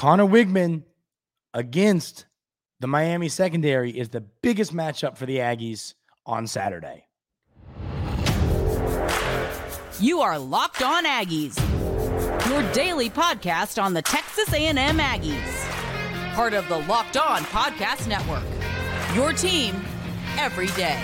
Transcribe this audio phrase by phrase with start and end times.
[0.00, 0.84] Conner Weigman
[1.52, 2.24] against
[2.80, 5.92] the Miami secondary is the biggest matchup for the Aggies
[6.24, 7.04] on Saturday.
[10.00, 11.54] You are Locked On Aggies,
[12.48, 18.48] your daily podcast on the Texas A&M Aggies, part of the Locked On Podcast Network.
[19.14, 19.84] Your team
[20.38, 20.98] every day.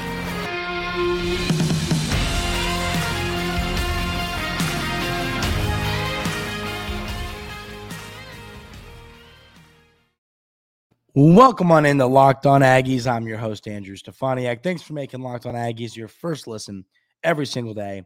[11.18, 13.10] Welcome on into Locked On Aggies.
[13.10, 14.62] I'm your host, Andrew Stefaniak.
[14.62, 16.84] Thanks for making Locked On Aggies your first listen
[17.24, 18.02] every single day.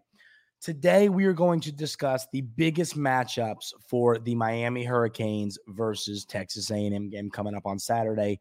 [0.61, 6.71] Today, we are going to discuss the biggest matchups for the Miami Hurricanes versus Texas
[6.71, 8.39] A&M game coming up on Saturday.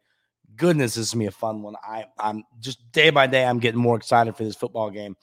[0.55, 1.73] Goodness, this is gonna be a fun one.
[1.83, 5.15] I, I'm just day by day, I'm getting more excited for this football game.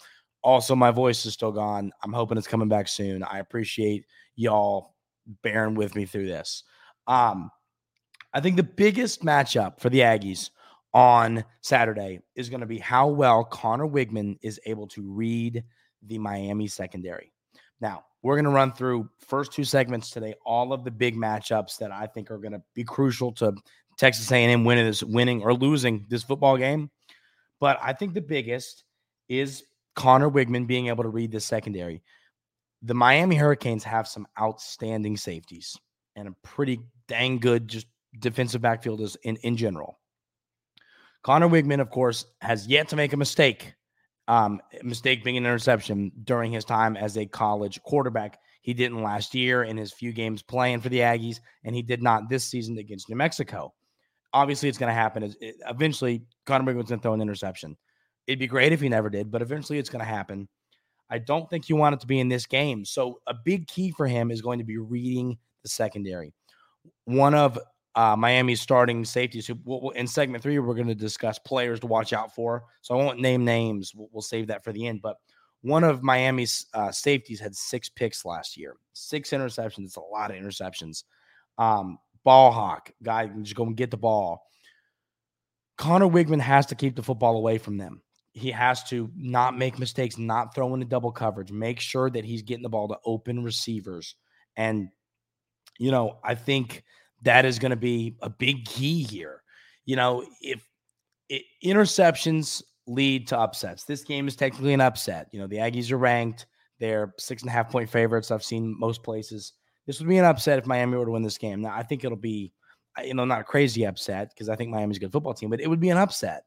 [0.43, 1.93] Also, my voice is still gone.
[2.03, 3.23] I'm hoping it's coming back soon.
[3.23, 4.97] I appreciate y'all
[5.45, 6.65] bearing with me through this.
[7.07, 7.53] Um,
[8.37, 10.51] I think the biggest matchup for the Aggies
[10.93, 15.65] on Saturday is going to be how well Conner Weigman is able to read
[16.03, 17.33] the Miami secondary.
[17.81, 21.79] Now, we're going to run through first two segments today all of the big matchups
[21.79, 23.55] that I think are going to be crucial to
[23.97, 26.91] Texas A&M winning this winning or losing this football game.
[27.59, 28.85] But I think the biggest
[29.31, 29.65] is
[29.95, 32.03] Conner Weigman being able to read the secondary.
[32.83, 35.79] The Miami Hurricanes have some outstanding safeties
[36.17, 37.87] and a pretty dang good just
[38.19, 39.99] defensive backfielders in, in general.
[41.23, 43.75] Conner Weigman, of course, has yet to make a mistake.
[44.29, 48.39] Um, mistake being an interception during his time as a college quarterback.
[48.63, 52.03] He didn't last year in his few games playing for the Aggies, and he did
[52.03, 53.73] not this season against New Mexico.
[54.33, 55.35] Obviously, it's going to happen.
[55.69, 57.77] Eventually, Conner Weigman's going to throw an interception.
[58.27, 60.49] It'd be great if he never did, but eventually it's going to happen.
[61.11, 62.85] I don't think you want it to be in this game.
[62.85, 66.33] So, a big key for him is going to be reading the secondary.
[67.05, 67.59] One of
[67.97, 69.47] uh, Miami's starting safeties.
[69.47, 72.65] Who we'll, in segment three, we're going to discuss players to watch out for.
[72.83, 73.93] So I won't name names.
[73.95, 75.01] We'll, we'll save that for the end.
[75.03, 75.17] But
[75.63, 79.87] one of Miami's uh, safeties had six picks last year, six interceptions.
[79.87, 81.05] It's a lot of interceptions.
[81.59, 84.43] Um, ball hawk guy can just go and get the ball.
[85.79, 88.03] Conner Weigman has to keep the football away from them.
[88.33, 92.43] He has to not make mistakes, not throw into double coverage, make sure that he's
[92.43, 94.15] getting the ball to open receivers.
[94.57, 94.89] And,
[95.79, 96.85] you know, I think
[97.27, 99.43] that is going to be a big key here.
[99.85, 100.67] You know, if
[101.29, 105.29] it, interceptions lead to upsets, this game is technically an upset.
[105.33, 106.47] You know, the Aggies are ranked,
[106.79, 108.31] they're six and a half point favorites.
[108.31, 109.55] I've seen most places.
[109.87, 111.63] This would be an upset if Miami were to win this game.
[111.63, 112.53] Now, I think it'll be,
[113.05, 115.61] you know, not a crazy upset because I think Miami's a good football team, but
[115.61, 116.45] it would be an upset.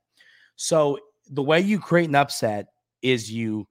[0.56, 0.98] So
[1.30, 2.68] the way you create an upset
[3.02, 3.68] is you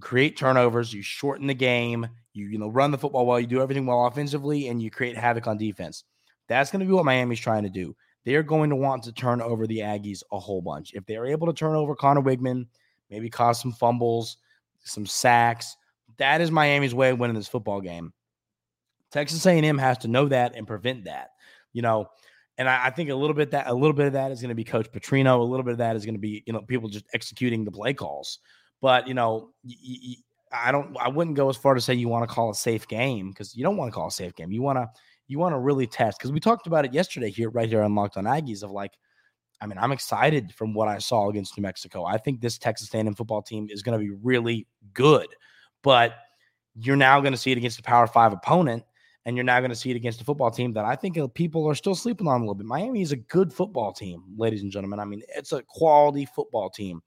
[0.00, 3.62] create turnovers, you shorten the game, you you know run the football well, you do
[3.62, 6.04] everything well offensively, and you create havoc on defense.
[6.48, 7.94] That's going to be what Miami's trying to do.
[8.24, 10.92] They're going to want to turn over the Aggies a whole bunch.
[10.94, 12.66] If they're able to turn over Conner Weigman,
[13.10, 14.38] maybe cause some fumbles,
[14.84, 15.76] some sacks,
[16.18, 18.12] that is Miami's way of winning this football game.
[19.10, 21.30] Texas A&M has to know that and prevent that.
[21.72, 22.10] You know,
[22.56, 24.50] and I, I, think a little bit that a little bit of that is going
[24.50, 25.38] to be Coach Petrino.
[25.38, 27.70] A little bit of that is going to be you know people just executing the
[27.70, 28.40] play calls.
[28.80, 30.14] But you know, y- y-
[30.52, 30.96] I don't.
[30.98, 33.54] I wouldn't go as far to say you want to call a safe game because
[33.54, 34.50] you don't want to call a safe game.
[34.50, 34.88] You want to
[35.28, 37.94] you want to really test because we talked about it yesterday here, right here on
[37.94, 38.62] Locked On Aggies.
[38.62, 38.92] Of like,
[39.60, 42.04] I mean, I'm excited from what I saw against New Mexico.
[42.04, 45.28] I think this Texas A&M football team is going to be really good,
[45.82, 46.14] but
[46.74, 48.82] you're now going to see it against a Power Five opponent,
[49.24, 51.28] and you're now going to see it against a football team that I think uh,
[51.28, 52.66] people are still sleeping on a little bit.
[52.66, 54.98] Miami is a good football team, ladies and gentlemen.
[54.98, 57.02] I mean, it's a quality football team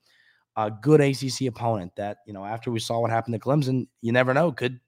[0.57, 4.11] a good ACC opponent that you know after we saw what happened to Clemson, you
[4.11, 4.79] never know could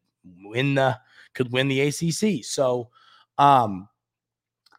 [0.43, 0.99] win the
[1.33, 2.43] could win the ACC.
[2.43, 2.89] So,
[3.37, 3.87] um,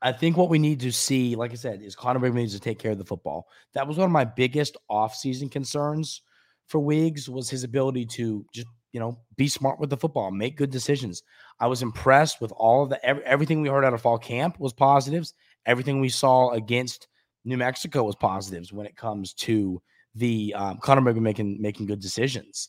[0.03, 2.61] I think what we need to see, like I said, is Conner Weigman needs to
[2.61, 3.49] take care of the football.
[3.73, 6.23] That was one of my biggest offseason concerns
[6.69, 10.57] for Wiggs was his ability to just you know be smart with the football, make
[10.57, 11.23] good decisions.
[11.61, 14.59] I was impressed with all of the every, everything we heard out of fall camp
[14.59, 15.35] was positives.
[15.67, 17.09] Everything we saw against
[17.45, 19.81] New Mexico was positives when it comes to
[20.15, 22.69] the um, Conner Weigman making making good decisions,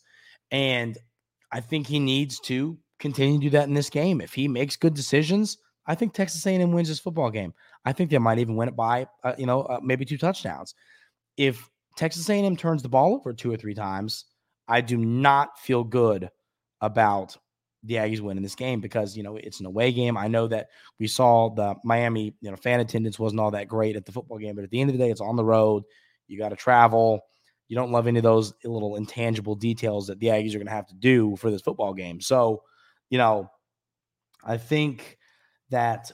[0.51, 0.97] and
[1.51, 4.21] I think he needs to continue to do that in this game.
[4.21, 7.53] If he makes good decisions, I think Texas A&M wins this football game.
[7.83, 10.75] I think they might even win it by uh, you know uh, maybe two touchdowns.
[11.37, 14.25] If Texas A&M turns the ball over two or three times,
[14.67, 16.29] I do not feel good
[16.81, 17.37] about
[17.83, 20.17] the Aggies winning this game because you know it's an away game.
[20.17, 20.67] I know that
[20.99, 24.39] we saw the Miami you know fan attendance wasn't all that great at the football
[24.39, 25.83] game, but at the end of the day, it's on the road.
[26.27, 27.21] You got to travel.
[27.67, 30.73] You don't love any of those little intangible details that the Aggies are going to
[30.73, 32.21] have to do for this football game.
[32.21, 32.61] So,
[33.09, 33.49] you know,
[34.43, 35.17] I think
[35.69, 36.11] that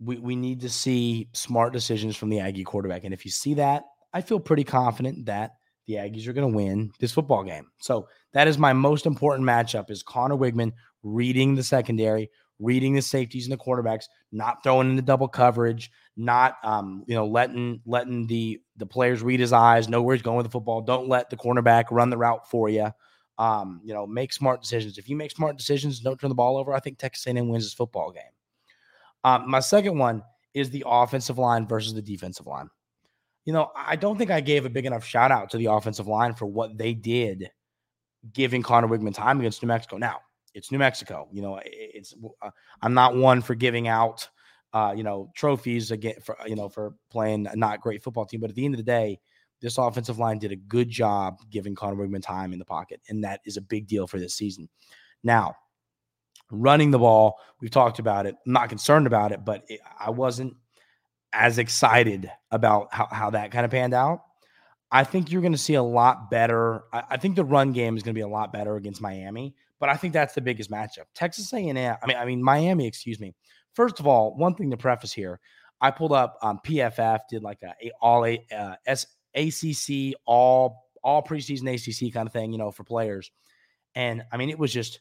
[0.00, 3.04] we, we need to see smart decisions from the Aggie quarterback.
[3.04, 5.52] And if you see that, I feel pretty confident that
[5.86, 7.70] the Aggies are going to win this football game.
[7.78, 10.72] So that is my most important matchup is Conner Weigman
[11.02, 16.56] reading the secondary, reading the safeties and the quarterbacks, not throwing into double coverage, not
[16.62, 20.38] um, you know, letting letting the the players read his eyes, know where he's going
[20.38, 20.80] with the football.
[20.80, 22.90] Don't let the cornerback run the route for you.
[23.36, 24.96] Um, you know, make smart decisions.
[24.96, 26.72] If you make smart decisions, don't turn the ball over.
[26.72, 28.22] I think Texas A&M wins this football game.
[29.24, 30.22] Um, my second one
[30.52, 32.68] is the offensive line versus the defensive line.
[33.44, 36.06] You know, I don't think I gave a big enough shout out to the offensive
[36.06, 37.50] line for what they did
[38.32, 39.98] giving Conner Weigman time against New Mexico.
[39.98, 40.18] Now,
[40.54, 41.28] it's New Mexico.
[41.32, 42.50] You know, it's uh,
[42.80, 44.28] I'm not one for giving out
[44.74, 48.40] uh, you know, trophies again for you know for playing a not great football team,
[48.40, 49.20] but at the end of the day,
[49.62, 53.22] this offensive line did a good job giving Conner Weigman time in the pocket, and
[53.22, 54.68] that is a big deal for this season.
[55.22, 55.54] Now,
[56.62, 58.34] running the ball, we've talked about it.
[58.46, 60.56] I'm not concerned about it, but it, I wasn't
[61.32, 64.20] as excited about how, how that kind of panned out.
[64.90, 66.84] I think you're going to see a lot better.
[66.92, 69.54] I, I think the run game is going to be a lot better against Miami,
[69.80, 71.06] but I think that's the biggest matchup.
[71.14, 72.86] Texas A&M, I mean, I mean Miami.
[72.86, 73.34] Excuse me.
[73.74, 75.40] First of all, one thing to preface here,
[75.80, 80.84] I pulled up um, PFF did like a, a all a uh, S, ACC all
[81.02, 83.30] all preseason ACC kind of thing, you know, for players,
[83.94, 85.00] and I mean it was just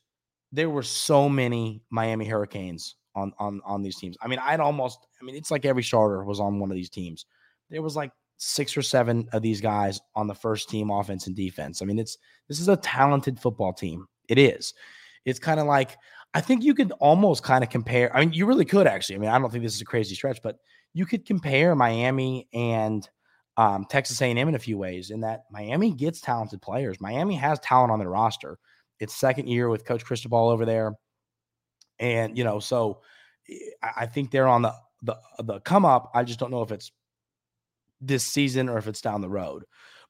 [0.53, 4.15] there were so many Miami Hurricanes on on on these teams.
[4.21, 6.91] I mean, I'd almost I mean, it's like every starter was on one of these
[6.91, 7.25] teams.
[7.69, 11.35] There was like six or seven of these guys on the first team offense and
[11.35, 11.81] defense.
[11.81, 12.17] I mean, it's
[12.47, 14.07] this is a talented football team.
[14.29, 14.73] It is.
[15.25, 15.97] It's kind of like
[16.35, 18.15] I think you could almost kind of compare.
[18.15, 19.15] I mean, you really could actually.
[19.15, 20.57] I mean, I don't think this is a crazy stretch, but
[20.94, 23.07] you could compare Miami and
[23.57, 25.09] um, Texas A&M in a few ways.
[25.09, 27.01] In that Miami gets talented players.
[27.01, 28.59] Miami has talent on their roster.
[29.03, 30.94] It's second year with Coach Cristobal over there,
[32.00, 33.01] and you know, so
[33.50, 36.11] eh, I think they're on the the the come up.
[36.13, 36.91] I just don't know if it's
[38.01, 39.65] this season or if it's down the road.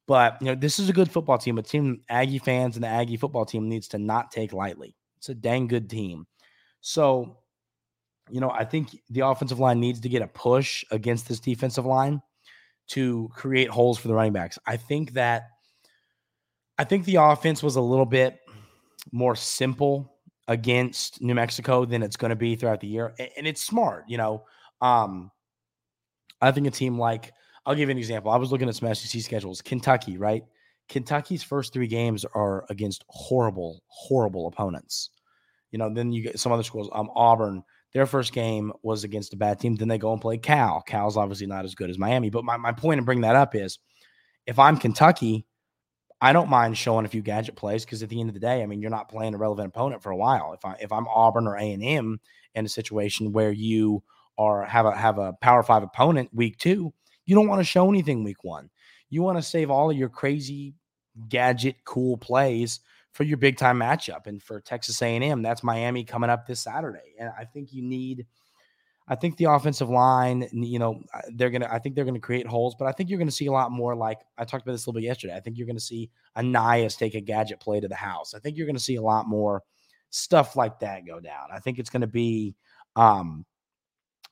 [0.07, 1.57] But you know, this is a good football team.
[1.57, 4.95] A team Aggie fans and the Aggie football team needs to not take lightly.
[5.17, 6.27] It's a dang good team.
[6.81, 7.37] So,
[8.29, 11.85] you know, I think the offensive line needs to get a push against this defensive
[11.85, 12.21] line
[12.89, 14.59] to create holes for the running backs.
[14.67, 15.43] I think that
[16.77, 18.39] I think the offense was a little bit
[19.11, 20.15] more simple
[20.47, 23.13] against New Mexico than it's going to be throughout the year.
[23.37, 24.43] And it's smart, you know.
[24.81, 25.31] Um,
[26.41, 27.31] I think a team like
[27.65, 28.31] I'll give you an example.
[28.31, 29.61] I was looking at some SEC schedules.
[29.61, 30.43] Kentucky, right?
[30.89, 35.11] Kentucky's first three games are against horrible, horrible opponents.
[35.71, 36.89] You know, then you get some other schools.
[36.91, 37.63] Um, Auburn,
[37.93, 39.75] their first game was against a bad team.
[39.75, 40.81] Then they go and play Cal.
[40.81, 42.29] Cal's obviously not as good as Miami.
[42.29, 43.79] But my, my point in bringing that up is
[44.45, 45.45] if I'm Kentucky,
[46.23, 48.63] I don't mind showing a few gadget plays because at the end of the day,
[48.63, 50.53] I mean, you're not playing a relevant opponent for a while.
[50.53, 52.17] If I if I'm Auburn or A and M
[52.55, 54.01] in a situation where you
[54.37, 56.93] are have a have a Power Five opponent week two,
[57.25, 58.69] you don't want to show anything week one.
[59.09, 60.75] You want to save all of your crazy
[61.27, 62.79] gadget cool plays
[63.11, 64.25] for your big time matchup.
[64.25, 67.15] And for Texas A&M, that's Miami coming up this Saturday.
[67.19, 68.25] And I think you need
[69.07, 71.67] I think the offensive line, you know, uh, they're gonna.
[71.69, 73.95] I think they're gonna create holes, but I think you're gonna see a lot more.
[73.95, 75.35] Like I talked about this a little bit yesterday.
[75.35, 78.33] I think you're gonna see Ainias take a gadget play to the house.
[78.33, 79.61] I think you're gonna see a lot more
[80.09, 81.47] stuff like that go down.
[81.51, 82.55] I think it's gonna be,
[82.95, 83.45] um,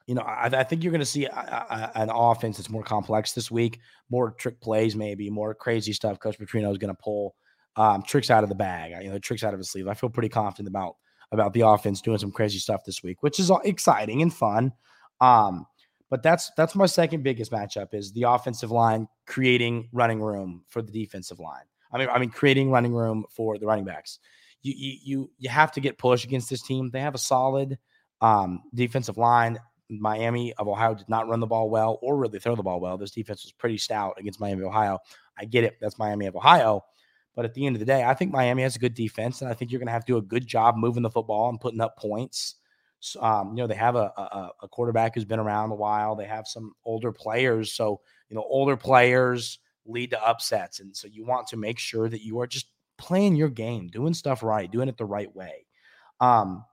[0.07, 3.33] you know, I, I think you're to see a, a, an offense that's more complex
[3.33, 3.79] this week,
[4.09, 6.19] more trick plays, maybe more crazy stuff.
[6.19, 7.35] Coach Petrino is to pull
[7.75, 9.87] um, tricks out of the bag, you know, tricks out of his sleeve.
[9.87, 10.95] I feel pretty confident about
[11.31, 14.73] about the offense doing some crazy stuff this week, which is exciting and fun.
[15.19, 15.65] Um,
[16.09, 20.81] but that's that's my second biggest matchup is the offensive line creating running room for
[20.81, 21.63] the defensive line.
[21.93, 24.19] I mean, I mean, creating running room for the running backs.
[24.61, 26.89] You you you, you have to get push against this team.
[26.91, 27.79] They have a solid
[28.19, 29.57] um, defensive line.
[29.89, 32.97] Miami of Ohio did not run the ball well or really throw the ball well.
[32.97, 34.99] This defense was pretty stout against Miami Ohio.
[35.37, 35.77] I get it.
[35.81, 36.83] That's Miami of Ohio.
[37.35, 39.49] But at the end of the day, I think Miami has a good defense, and
[39.49, 41.59] I think you're going to have to do a good job moving the football and
[41.59, 42.55] putting up points.
[42.99, 46.15] So, um, you know, they have a, a, a quarterback who's been around a while.
[46.15, 47.73] They have some older players.
[47.73, 50.79] So, you know, older players lead to upsets.
[50.81, 54.13] And so you want to make sure that you are just playing your game, doing
[54.13, 55.65] stuff right, doing it the right way.
[56.19, 56.63] Um,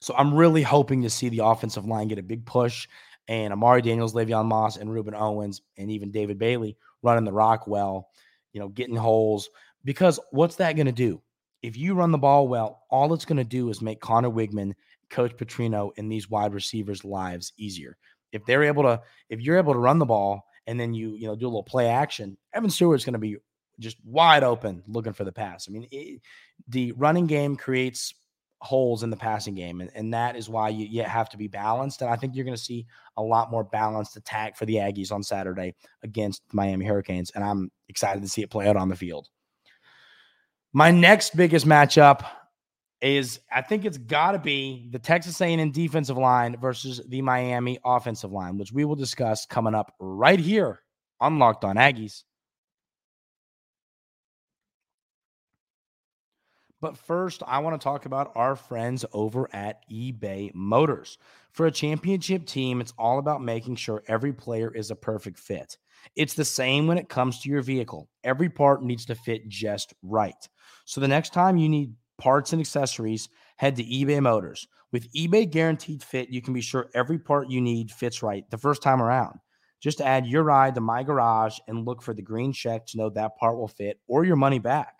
[0.00, 2.88] so I'm really hoping to see the offensive line get a big push
[3.28, 7.66] and Amari Daniels, Le'Veon Moss, and Rueben Owens, and even David Bailey running the rock
[7.66, 8.08] well,
[8.54, 9.50] you know, getting holes.
[9.88, 11.22] Because what's that going to do?
[11.62, 14.74] If you run the ball well, all it's going to do is make Conner Weigman,
[15.08, 17.96] Coach Petrino, and these wide receivers' lives easier.
[18.30, 21.26] If they're able to, if you're able to run the ball and then you, you
[21.26, 23.38] know, do a little play action, Evan Stewart's going to be
[23.78, 25.66] just wide open looking for the pass.
[25.66, 26.20] I mean, it,
[26.68, 28.12] the running game creates
[28.60, 29.80] holes in the passing game.
[29.80, 32.02] And, and that is why you, you have to be balanced.
[32.02, 32.84] And I think you're going to see
[33.16, 37.30] a lot more balanced attack for the Aggies on Saturday against the Miami Hurricanes.
[37.34, 39.30] And I'm excited to see it play out on the field.
[40.72, 42.24] My next biggest matchup
[43.00, 47.78] is I think it's got to be the Texas A&M defensive line versus the Miami
[47.84, 50.80] offensive line, which we will discuss coming up right here
[51.20, 52.24] on Locked On Aggies.
[56.80, 61.18] But first, I want to talk about our friends over at eBay Motors.
[61.50, 65.76] For a championship team, it's all about making sure every player is a perfect fit.
[66.16, 68.08] It's the same when it comes to your vehicle.
[68.24, 70.48] Every part needs to fit just right.
[70.84, 74.66] So the next time you need parts and accessories, head to eBay Motors.
[74.90, 78.58] With eBay Guaranteed Fit, you can be sure every part you need fits right the
[78.58, 79.38] first time around.
[79.80, 83.10] Just add your ride to My Garage and look for the green check to know
[83.10, 84.94] that part will fit or your money back.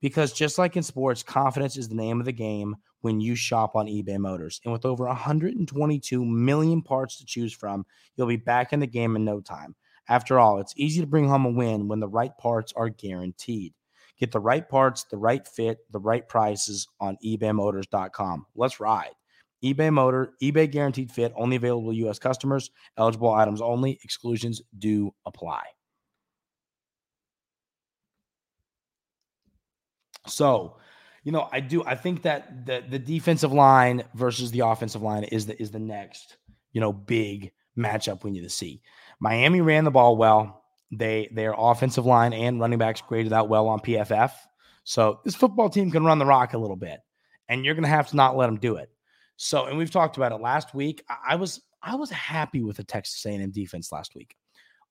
[0.00, 3.76] Because just like in sports, confidence is the name of the game when you shop
[3.76, 4.60] on eBay Motors.
[4.64, 9.16] And with over 122 million parts to choose from, you'll be back in the game
[9.16, 9.74] in no time.
[10.08, 13.72] After all, it's easy to bring home a win when the right parts are guaranteed.
[14.18, 18.46] Get the right parts, the right fit, the right prices on ebaymotors.com.
[18.54, 19.10] Let's ride.
[19.64, 22.18] eBay Motor, eBay guaranteed fit, only available U.S.
[22.18, 25.62] customers, eligible items only, exclusions do apply.
[30.26, 30.76] So,
[31.22, 31.84] you know, I do.
[31.84, 35.78] I think that the the defensive line versus the offensive line is the is the
[35.78, 36.36] next
[36.72, 38.80] you know big matchup we need to see.
[39.24, 40.62] Miami ran the ball well.
[40.92, 44.32] They their offensive line and running backs graded out well on PFF.
[44.84, 47.00] So this football team can run the rock a little bit,
[47.48, 48.90] and you're going to have to not let them do it.
[49.36, 51.02] So, and we've talked about it last week.
[51.26, 54.36] I was I was happy with the Texas A&M defense last week.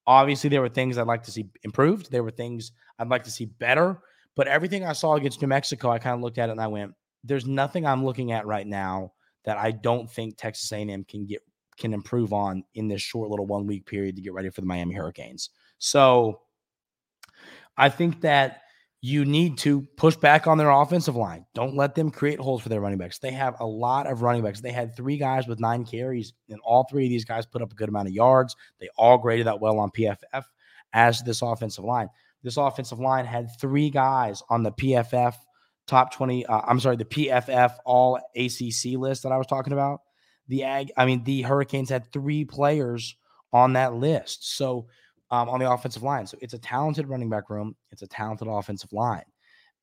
[0.07, 2.11] Obviously, there were things I'd like to see improved.
[2.11, 3.99] There were things I'd like to see better.
[4.35, 6.65] But everything I saw against New Mexico, I kind of looked at it and I
[6.65, 9.13] went, "There's nothing I'm looking at right now
[9.45, 11.43] that I don't think Texas A&M can get
[11.77, 14.67] can improve on in this short little one week period to get ready for the
[14.67, 16.41] Miami Hurricanes." So
[17.77, 18.61] I think that
[19.01, 21.45] you need to push back on their offensive line.
[21.53, 23.19] Don't let them create holes for their running backs.
[23.19, 24.61] They have a lot of running backs.
[24.61, 27.71] They had three guys with nine carries, and all three of these guys put up
[27.71, 28.55] a good amount of yards.
[28.79, 30.43] They all graded out well on PFF
[30.93, 32.09] as this offensive line
[32.43, 35.33] this offensive line had three guys on the PFF
[35.87, 36.45] top 20.
[36.45, 40.01] Uh, I'm sorry, the PFF all ACC list that I was talking about.
[40.47, 43.15] The Ag, I mean, the Hurricanes had three players
[43.51, 44.55] on that list.
[44.55, 44.87] So,
[45.31, 46.27] um, on the offensive line.
[46.27, 49.25] So, it's a talented running back room, it's a talented offensive line.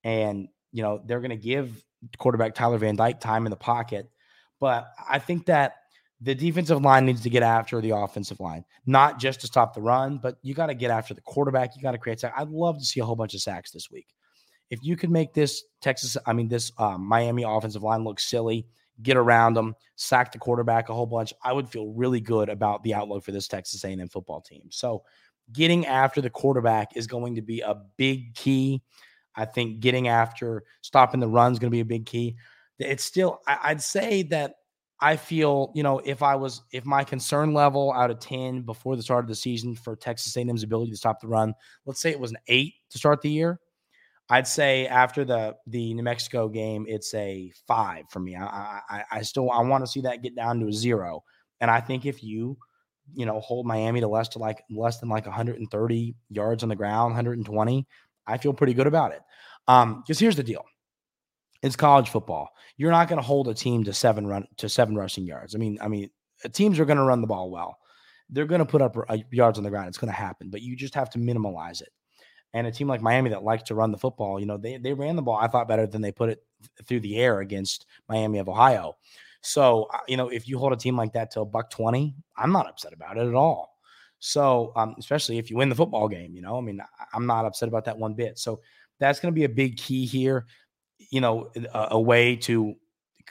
[0.04, 1.84] And, you know, they're going to give
[2.18, 4.10] quarterback Tyler Van Dyke time in the pocket.
[4.60, 5.74] But I think that
[6.20, 9.80] the defensive line needs to get after the offensive line, not just to stop the
[9.80, 11.74] run, but you got to get after the quarterback.
[11.74, 12.34] You got to create sacks.
[12.36, 14.08] I'd love to see a whole bunch of sacks this week.
[14.68, 18.66] If you could make this Texas, I mean, this um, Miami offensive line look silly,
[19.02, 22.82] get around them, sack the quarterback a whole bunch, I would feel really good about
[22.82, 24.68] the outlook for this Texas A&M football team.
[24.70, 25.02] So,
[25.52, 28.82] getting after the quarterback is going to be a big key.
[29.34, 32.36] I think getting after stopping the run is going to be a big key.
[32.78, 34.54] It's still, I'd say that
[35.00, 38.96] I feel, you know, if I was, if my concern level out of 10 before
[38.96, 41.54] the start of the season for Texas A&M's ability to stop the run,
[41.86, 43.60] let's say it was an eight to start the year,
[44.30, 48.36] I'd say after the the New Mexico game, it's a five for me.
[48.36, 51.24] I I, I still I want to see that get down to a zero,
[51.60, 52.56] and I think if you,
[53.12, 56.76] you know, hold Miami to less to like less than like 130 yards on the
[56.76, 57.86] ground, 120,
[58.28, 59.20] I feel pretty good about it.
[59.66, 60.64] Um, because here's the deal:
[61.62, 62.50] it's college football.
[62.76, 65.56] You're not going to hold a team to seven run to seven rushing yards.
[65.56, 66.08] I mean, I mean,
[66.44, 67.76] uh, teams are going to run the ball well.
[68.28, 69.88] They're going to put up uh, yards on the ground.
[69.88, 71.88] It's going to happen, but you just have to minimize it.
[72.52, 74.92] And a team like Miami that likes to run the football, you know, they they
[74.92, 76.42] ran the ball I thought better than they put it
[76.86, 78.96] through the air against Miami of Ohio.
[79.40, 82.14] So, uh, you know, if you hold a team like that to a buck 20,
[82.36, 83.78] I'm not upset about it at all.
[84.18, 86.80] So, um, especially if you win the football game, you know, I mean,
[87.14, 88.38] I'm not upset about that one bit.
[88.38, 88.60] So,
[88.98, 90.46] that's going to be a big key here
[91.10, 92.74] you know, a, a way to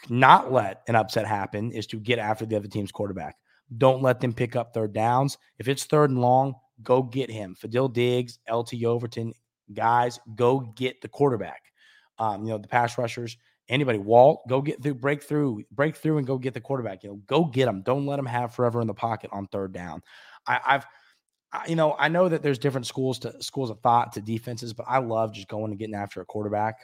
[0.10, 3.38] not let an upset happen is to get after the other team's quarterback.
[3.78, 5.38] Don't let them pick up third downs.
[5.60, 7.56] If it's third and long, go get him.
[7.56, 9.34] Fadil Diggs, LT Overton,
[9.74, 11.62] guys, go get the quarterback.
[12.18, 13.38] Um, you know, the pass rushers,
[13.70, 17.04] anybody, Walt, go get through, break through, break through and go get the quarterback.
[17.04, 17.82] You know, go get them.
[17.82, 20.02] Don't let them have forever in the pocket on third down.
[20.48, 20.86] I, I've,
[21.52, 24.74] I, you know, I know that there's different schools to schools of thought to defenses,
[24.74, 26.76] but I love just going and getting after a quarterback.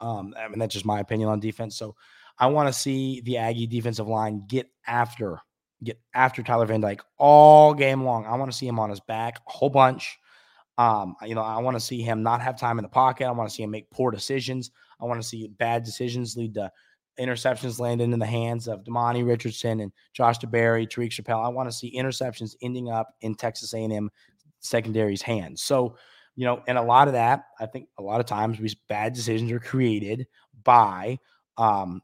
[0.00, 1.76] Um, I mean, that's just my opinion on defense.
[1.76, 1.94] So
[2.38, 5.40] I want to see the Aggie defensive line get after
[5.82, 8.26] get after Tyler Van Dyke all game long.
[8.26, 10.18] I want to see him on his back a whole bunch.
[10.78, 13.26] Um, you know, I want to see him not have time in the pocket.
[13.26, 14.70] I want to see him make poor decisions.
[15.00, 16.70] I want to see bad decisions lead to
[17.18, 21.40] interceptions landing in the hands of Demani Richardson and Josh DeBerry, Tyreek Chappell.
[21.40, 24.10] I want to see interceptions ending up in Texas A&M
[24.60, 25.62] secondary's hands.
[25.62, 25.96] So,
[26.36, 29.12] you know, and a lot of that, I think a lot of times these bad
[29.12, 30.26] decisions are created
[30.64, 31.18] by
[31.58, 32.00] um,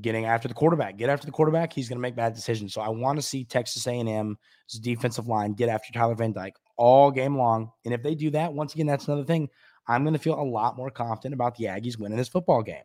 [0.00, 0.96] getting after the quarterback.
[0.96, 2.74] Get after the quarterback, he's going to make bad decisions.
[2.74, 4.36] So I want to see Texas A&M's
[4.80, 7.70] defensive line get after Tyler Van Dyke all game long.
[7.84, 9.48] And if they do that, once again, that's another thing.
[9.86, 12.82] I'm going to feel a lot more confident about the Aggies winning this football game.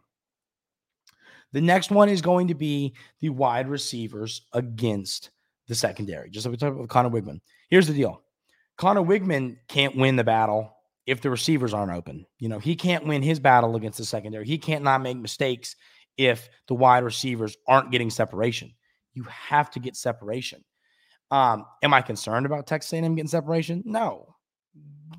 [1.54, 5.32] The next one is going to be the wide receivers against
[5.68, 6.30] the secondary.
[6.30, 7.42] Just like we talked about Conner Weigman.
[7.70, 8.22] Here's the deal
[8.78, 10.74] Conner Weigman can't win the battle
[11.08, 12.26] if the receivers aren't open.
[12.40, 14.46] You know, he can't win his battle against the secondary.
[14.46, 15.76] He can't not make mistakes
[16.18, 18.74] if the wide receivers aren't getting separation.
[19.14, 20.64] You have to get separation.
[21.32, 23.84] Um, am I concerned about Texas A&M getting separation?
[23.86, 24.36] No,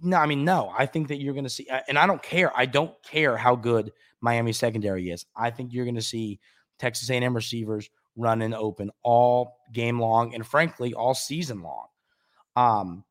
[0.02, 0.16] no.
[0.18, 0.72] I mean, no.
[0.76, 2.56] I think that you're going to see, and I don't care.
[2.56, 5.24] I don't care how good Miami secondary is.
[5.34, 6.38] I think you're going to see
[6.78, 11.86] Texas A&M receivers running open all game long, and frankly, all season long.
[12.56, 13.04] Um,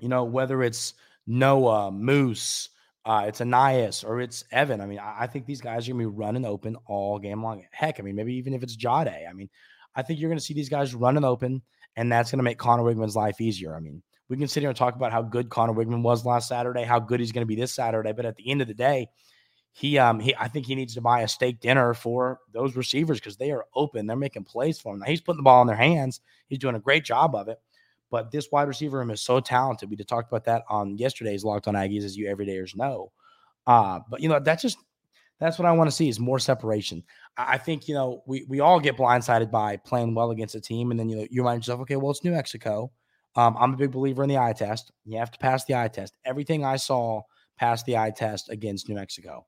[0.00, 0.94] you know, whether it's
[1.26, 2.70] Noah, Moose,
[3.06, 4.80] uh, it's Ainias or it's Evan.
[4.80, 7.64] I mean, I, I, think these guys are gonna be running open all game long.
[7.70, 9.08] Heck, I mean, maybe even if it's Jade.
[9.28, 9.48] I mean,
[9.94, 11.62] I think you're gonna see these guys running open,
[11.94, 13.76] and that's gonna make Conner Weigman's life easier.
[13.76, 16.48] I mean, we can sit here and talk about how good Conner Weigman was last
[16.48, 19.08] Saturday, how good he's gonna be this Saturday, but at the end of the day,
[19.72, 23.20] he um he I think he needs to buy a steak dinner for those receivers
[23.20, 24.06] because they are open.
[24.06, 24.98] They're making plays for him.
[24.98, 26.20] Now he's putting the ball in their hands.
[26.48, 27.60] He's doing a great job of it.
[28.10, 29.90] But this wide receiver room is so talented.
[29.90, 33.12] We talked about that on yesterday's Locked On Aggies, as you everydayers know.
[33.66, 34.78] Uh, but you know, that's just
[35.38, 37.02] that's what I want to see is more separation.
[37.36, 40.90] I think you know we we all get blindsided by playing well against a team,
[40.90, 42.90] and then you you remind yourself, okay, well it's New Mexico.
[43.34, 44.92] Um, I'm a big believer in the eye test.
[45.04, 46.16] You have to pass the eye test.
[46.24, 47.20] Everything I saw
[47.58, 49.46] passed the eye test against New Mexico,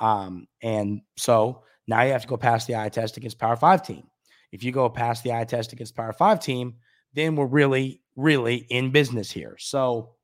[0.00, 3.86] um, and so now you have to go past the eye test against Power Five
[3.86, 4.04] team.
[4.52, 6.74] If you go past the eye test against Power Five team,
[7.14, 9.56] then we're really, really in business here.
[9.58, 10.14] So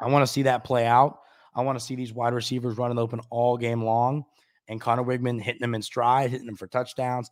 [0.00, 1.18] I want to see that play out.
[1.54, 4.24] I want to see these wide receivers running open all game long
[4.68, 7.30] and Conner Weigman hitting them in stride, hitting them for touchdowns.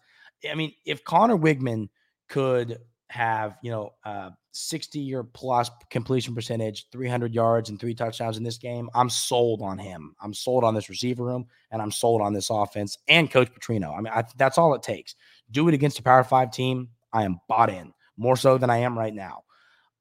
[0.48, 1.88] I mean, if Conner Weigman
[2.28, 2.78] could
[3.10, 8.42] have, you know, uh, 60 year plus completion percentage, 300 yards, and three touchdowns in
[8.42, 10.14] this game, I'm sold on him.
[10.20, 13.96] I'm sold on this receiver room, and I'm sold on this offense and Coach Petrino.
[13.96, 15.14] I mean, I, that's all it takes.
[15.50, 16.88] Do it against a Power Five team.
[17.12, 19.44] I am bought in more so than I am right now.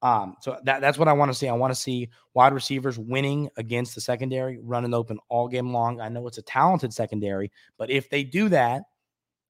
[0.02, 1.48] Um, so that, that's what I want to see.
[1.48, 6.00] I want to see wide receivers winning against the secondary, running open all game long.
[6.00, 8.82] I know it's a talented secondary, but if they do that,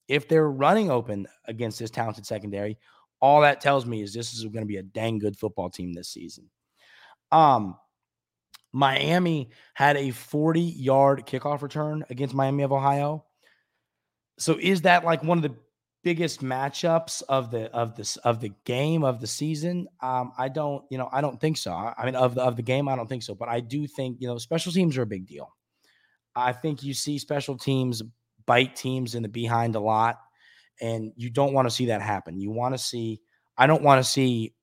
[0.07, 2.79] if they're running open against this talented secondary,
[3.21, 5.93] all that tells me is this is going to be a dang good football team
[5.93, 6.49] this season.
[7.31, 7.77] Um,
[8.73, 13.25] Miami had a 40 yard kickoff return against Miami of Ohio.
[14.39, 15.57] So is that like one of the
[16.05, 20.85] biggest matchups of the of this of the game of the season um i don't
[20.91, 21.73] you know i don't think so.
[21.73, 24.19] I mean of the of the game i don't think so but i do think
[24.21, 25.55] you know special teams are a big deal.
[26.37, 28.03] I think you see special teams
[28.47, 30.21] bite teams in the behind a lot
[30.81, 32.39] and you don't want to see that happen.
[32.39, 33.21] You want to see
[33.57, 34.55] i don't want to see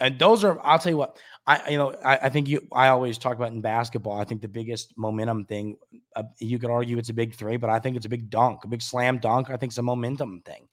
[0.00, 2.66] i mean those are i'll tell you what I, you know, I, I, think you.
[2.72, 4.18] I always talk about in basketball.
[4.18, 5.76] I think the biggest momentum thing.
[6.16, 8.64] Uh, you could argue it's a big three, but I think it's a big dunk,
[8.64, 9.48] a big slam dunk.
[9.48, 10.66] I think it's a momentum thing.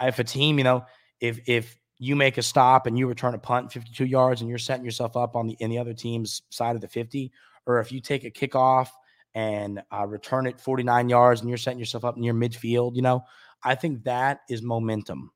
[0.00, 0.86] If a team, you know,
[1.20, 4.58] if if you make a stop and you return a punt 52 yards and you're
[4.58, 7.30] setting yourself up on the in the other team's side of the 50,
[7.66, 8.88] or if you take a kickoff
[9.34, 13.22] and uh, return it 49 yards and you're setting yourself up near midfield, you know,
[13.62, 15.30] I think that is momentum.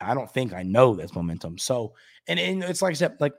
[0.00, 1.58] I don't think I know that's momentum.
[1.58, 1.94] So,
[2.26, 3.34] and, and it's like I said, like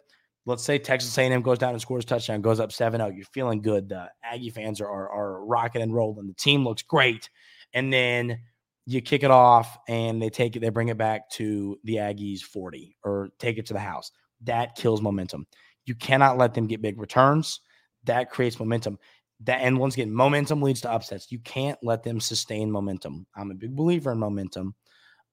[0.46, 3.16] let's say Texas A&M goes down and scores a touchdown, goes up 7-0.
[3.16, 3.90] You're feeling good.
[3.90, 6.28] The Aggie fans are, are, are rocking and rolling.
[6.28, 7.30] The team looks great.
[7.74, 8.40] And then
[8.86, 12.42] you kick it off and they take it, they bring it back to the Aggies
[12.42, 14.12] 40 or take it to the house.
[14.44, 15.46] That kills momentum.
[15.86, 17.62] You cannot let them get big returns.
[18.06, 18.98] That creates momentum.
[19.44, 21.32] That and once again, momentum leads to upsets.
[21.32, 23.26] You can't let them sustain momentum.
[23.36, 24.76] I'm a big believer in momentum.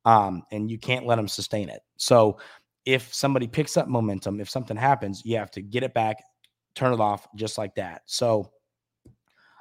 [0.04, 1.80] Um, and you can't let them sustain it.
[1.96, 2.38] So
[2.84, 6.22] if somebody picks up momentum, if something happens, you have to get it back,
[6.74, 8.02] turn it off just like that.
[8.06, 8.50] So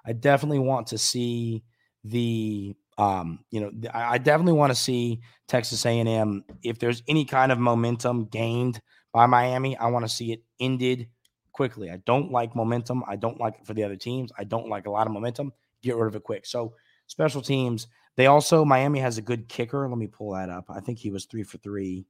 [0.06, 1.64] I definitely want to see
[2.04, 7.52] the um, you know, I definitely want to see Texas A&M if there's any kind
[7.52, 8.82] of momentum gained
[9.14, 11.08] by Miami, I want to see it ended
[11.52, 11.90] quickly.
[11.90, 13.04] I don't like momentum.
[13.08, 14.32] I don't like it for the other teams.
[14.38, 15.54] I don't like a lot of momentum.
[15.82, 16.46] Get rid of it quick.
[16.46, 16.74] So
[17.08, 17.88] special teams.
[18.18, 19.88] They also Miami has a good kicker.
[19.88, 20.66] Let me pull that up.
[20.70, 22.08] I think he was three for three.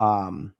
[0.00, 0.52] Um,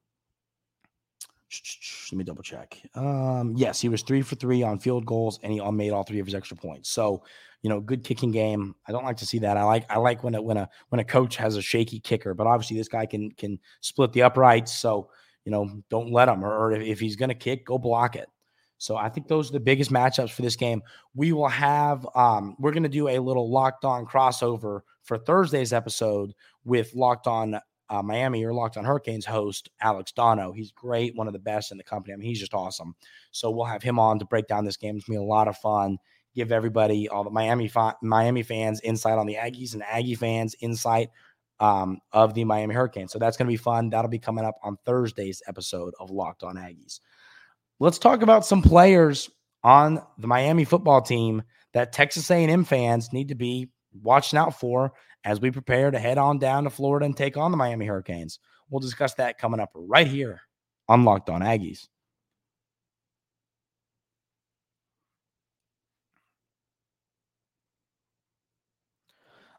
[2.13, 2.81] let me double check.
[2.95, 6.21] Um, yes, he was three for three on field goals, and he made all three
[6.21, 6.91] of his extra points.
[6.91, 7.25] So,
[7.63, 8.77] you know, good kicking game.
[8.87, 9.57] I don't like to see that.
[9.57, 12.33] I like I like when a when a when a coach has a shaky kicker,
[12.33, 14.75] but obviously this guy can can split the uprights.
[14.77, 15.11] So,
[15.45, 16.45] you know, don't let him.
[16.45, 18.29] Or, or if, if he's going to kick, go block it.
[18.85, 20.83] So I think those are the biggest matchups for this game.
[21.15, 25.73] We will have um, we're going to do a little locked on crossover for Thursday's
[25.73, 30.53] episode with locked on uh, Miami or Locked on Hurricanes host Alex Dono.
[30.53, 32.13] He's great, one of the best in the company.
[32.13, 32.95] I mean, he's just awesome.
[33.31, 34.97] So we'll have him on to break down this game.
[34.97, 35.99] It's gonna be a lot of fun.
[36.35, 37.71] Give everybody, all the Miami
[38.03, 41.09] Miami fans, insight on the Aggies and Aggie fans insight
[41.61, 43.13] um, of the Miami Hurricanes.
[43.13, 43.91] So that's gonna be fun.
[43.91, 47.01] That'll be coming up on Thursday's episode of Locked on Aggies.
[47.85, 49.29] Let's talk about some players
[49.63, 51.43] on the Miami football team
[51.75, 53.69] that Texas A&M fans need to be
[54.03, 57.51] watching out for as we prepare to head on down to Florida and take on
[57.51, 58.39] the Miami Hurricanes.
[58.71, 60.41] We'll discuss that coming up right here
[60.89, 61.89] on Locked On Aggies.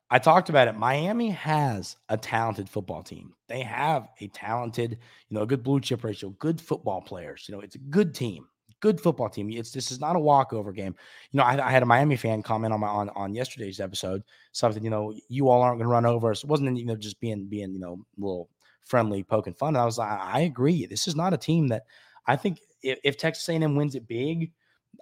[0.09, 0.77] I talked about it.
[0.77, 3.33] Miami has a talented football team.
[3.47, 7.45] They have a talented, you know, a good blue chip ratio, good football players.
[7.47, 8.47] You know, it's a good team
[8.85, 9.49] good football team.
[9.49, 10.95] It's this is not a walkover game.
[11.31, 14.21] You know, I, I, had a Miami fan comment on my on on yesterday's episode
[14.51, 14.83] something.
[14.83, 16.43] You know, you all aren't going to run over us.
[16.43, 18.49] It wasn't you know just being being you know a little
[18.83, 19.69] friendly, poking fun.
[19.69, 20.85] And I was like, I agree.
[20.85, 21.85] This is not a team that
[22.27, 24.51] I think if, if Texas A&M wins it big,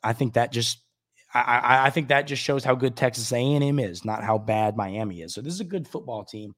[0.01, 0.79] I think that just
[1.33, 5.21] I, I think that just shows how good Texas A&M is, not how bad Miami
[5.21, 5.33] is.
[5.33, 6.55] So this is a good football team.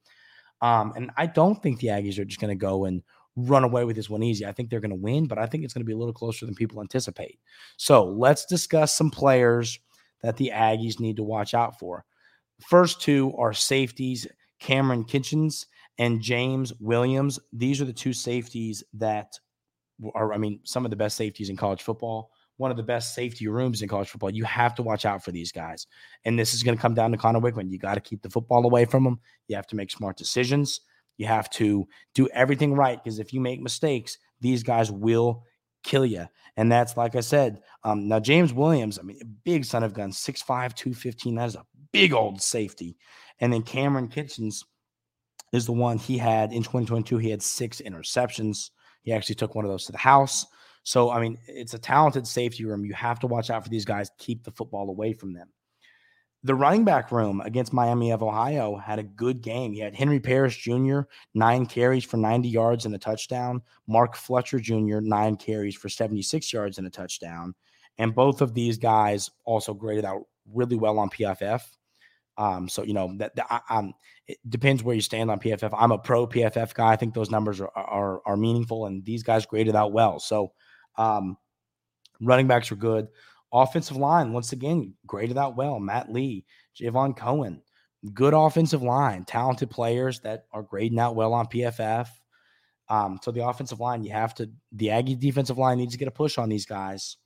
[0.61, 3.01] Um, and I don't think the Aggies are just going to go and
[3.35, 4.45] run away with this one easy.
[4.45, 6.13] I think they're going to win, but I think it's going to be a little
[6.13, 7.39] closer than people anticipate.
[7.77, 9.79] So let's discuss some players
[10.21, 12.05] that the Aggies need to watch out for.
[12.67, 14.27] First two are safeties
[14.61, 15.65] Kamren Kinchens
[15.97, 17.39] and James Williams.
[17.53, 19.33] These are the two safeties that
[20.13, 22.31] are, I mean, some of the best safeties in college football.
[22.57, 24.31] One of the best safety rooms in college football.
[24.31, 25.87] You have to watch out for these guys.
[26.23, 27.69] And this is going to come down to Conner Weigman.
[27.69, 29.19] You got to keep the football away from them.
[29.47, 30.81] You have to make smart decisions.
[31.17, 35.43] You have to do everything right because if you make mistakes, these guys will
[35.83, 36.27] kill you.
[36.57, 37.61] And that's like I said.
[37.83, 41.35] Um, now, James Williams, I mean, big son of guns, 6'5, 215.
[41.35, 42.97] That is a big old safety.
[43.39, 44.63] And then Kamren Kinchens
[45.51, 47.17] is the one he had in 2022.
[47.17, 48.71] He had six interceptions.
[49.03, 50.45] He actually took one of those to the house.
[50.85, 52.85] So, I mean, it's a talented safety room.
[52.85, 55.49] You have to watch out for these guys, keep the football away from them.
[56.43, 59.73] The running back room against Miami of Ohio had a good game.
[59.73, 60.99] You had Henry Parrish Jr.,
[61.33, 63.63] nine carries for 90 yards and a touchdown.
[63.87, 67.55] Mark Fletcher Jr., nine carries for 76 yards and a touchdown.
[67.97, 70.21] And both of these guys also graded out
[70.53, 71.63] really well on PFF.
[72.37, 73.93] Um, so you know that, that um,
[74.27, 75.73] it depends where you stand on PFF.
[75.75, 76.91] I'm a pro PFF guy.
[76.91, 80.19] I think those numbers are are, are meaningful, and these guys graded out well.
[80.19, 80.51] So
[80.97, 81.37] um,
[82.21, 83.07] running backs were good.
[83.53, 85.79] Offensive line, once again, graded out well.
[85.79, 86.45] Matt Lee,
[86.79, 87.61] Javon Cohen,
[88.13, 92.07] good offensive line, talented players that are grading out well on PFF.
[92.89, 96.07] Um, so the offensive line, you have to, the Aggie defensive line needs to get
[96.07, 97.17] a push on these guys.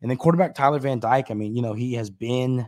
[0.00, 2.66] And then quarterback Tyler Van Dyke, I mean, you know, he has been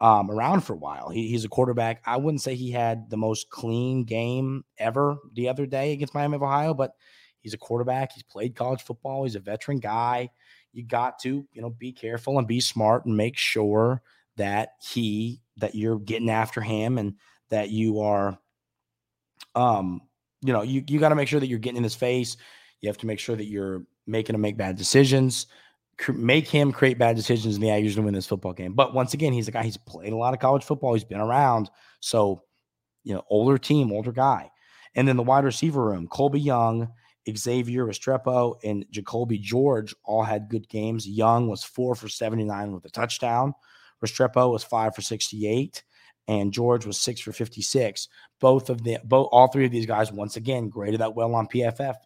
[0.00, 1.08] um, around for a while.
[1.08, 2.02] He, he's a quarterback.
[2.06, 6.36] I wouldn't say he had the most clean game ever the other day against Miami
[6.36, 6.92] of Ohio, but
[7.48, 8.12] he's a quarterback.
[8.12, 9.24] He's played college football.
[9.24, 10.30] He's a veteran guy
[10.72, 14.02] you got to, you know, be careful and be smart and make sure
[14.36, 17.14] that he that you're getting after him and
[17.50, 18.38] that you are
[19.54, 20.00] um
[20.40, 22.36] you know, you you got to make sure that you're getting in his face.
[22.80, 25.46] You have to make sure that you're making him make bad decisions.
[26.06, 28.74] Make him create bad decisions, and Aggies to win this football game.
[28.74, 29.64] But once again, he's a guy.
[29.64, 30.94] He's played a lot of college football.
[30.94, 32.44] He's been around, so
[33.02, 34.48] you know, older team, older guy.
[34.94, 36.88] And then the wide receiver room: Colby Young
[37.36, 41.06] Xavier Restrepo and Jacolby George all had good games.
[41.06, 43.54] Young was four for 79 with a touchdown.
[44.04, 45.82] Restrepo was five for 68
[46.28, 48.08] and George was six for 56.
[48.38, 51.48] Both of the both all three of these guys once again graded that well on
[51.48, 51.96] PFF.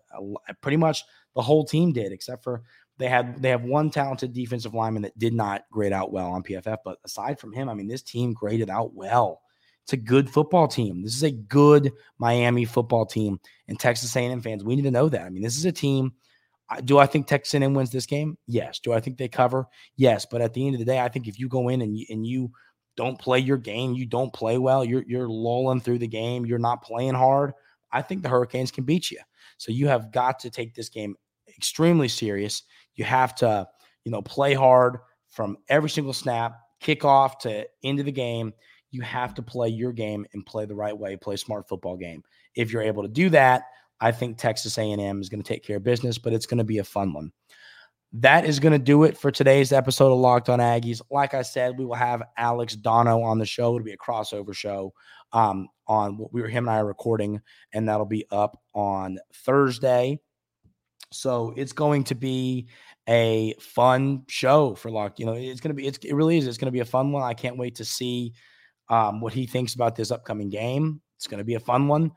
[0.60, 1.04] Pretty much
[1.34, 2.62] the whole team did, except for
[2.98, 6.42] they had they have one talented defensive lineman that did not grade out well on
[6.42, 6.78] PFF.
[6.84, 9.42] But aside from him, I mean, this team graded out well.
[9.84, 11.02] It's a good football team.
[11.02, 13.40] This is a good Miami football team.
[13.68, 15.22] And Texas A&M fans, we need to know that.
[15.22, 16.12] I mean, this is a team.
[16.84, 18.38] Do I think Texas A&M wins this game?
[18.46, 18.78] Yes.
[18.78, 19.66] Do I think they cover?
[19.96, 20.24] Yes.
[20.24, 22.06] But at the end of the day, I think if you go in and you,
[22.10, 22.52] and you
[22.96, 26.58] don't play your game, you don't play well, you're you're lulling through the game, you're
[26.58, 27.52] not playing hard.
[27.90, 29.18] I think the Hurricanes can beat you.
[29.58, 31.16] So you have got to take this game
[31.48, 32.62] extremely serious.
[32.94, 33.66] You have to,
[34.04, 34.98] you know, play hard
[35.30, 38.52] from every single snap, kickoff to end of the game
[38.92, 42.22] you have to play your game and play the right way, play smart football game.
[42.54, 43.64] If you're able to do that,
[44.00, 46.64] I think Texas A&M is going to take care of business, but it's going to
[46.64, 47.32] be a fun one.
[48.14, 51.00] That is going to do it for today's episode of Locked on Aggies.
[51.10, 53.74] Like I said, we will have Alex Dono on the show.
[53.74, 54.92] It'll be a crossover show
[55.32, 57.40] um, on what we were him and I are recording,
[57.72, 60.20] and that'll be up on Thursday.
[61.10, 62.66] So it's going to be
[63.08, 65.18] a fun show for Locked.
[65.18, 66.46] You know, it's going to be it's it really is.
[66.46, 67.22] It's going to be a fun one.
[67.22, 68.34] I can't wait to see
[68.92, 71.00] um, what he thinks about this upcoming game.
[71.16, 72.12] It's going to be a fun one.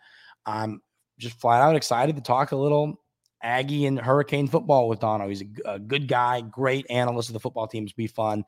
[0.45, 0.81] I'm
[1.17, 3.01] just flat out excited to talk a little
[3.41, 5.29] Aggie and Hurricane football with Dono.
[5.29, 7.93] He's a, a good guy, great analyst of the football teams.
[7.93, 8.43] Be fun.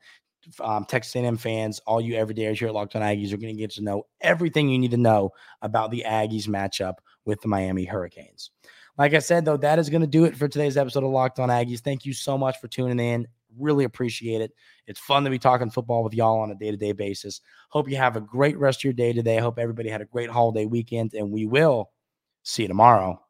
[0.60, 3.60] Um, Texas A&M fans, all you everydayers here at Locked On Aggies are going to
[3.60, 5.30] get to know everything you need to know
[5.62, 8.50] about the Aggies matchup with the Miami Hurricanes.
[8.98, 11.38] Like I said, though, that is going to do it for today's episode of Locked
[11.38, 11.80] On Aggies.
[11.80, 13.26] Thank you so much for tuning in.
[13.56, 14.52] Really appreciate it.
[14.86, 17.40] It's fun to be talking football with y'all on a day to day basis.
[17.70, 19.38] Hope you have a great rest of your day today.
[19.38, 21.90] Hope everybody had a great holiday weekend, and we will
[22.42, 23.20] see you tomorrow.